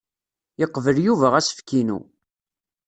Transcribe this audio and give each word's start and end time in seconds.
Yeqbel 0.59 0.97
Yuba 1.05 1.27
asefk-inu. 1.39 1.99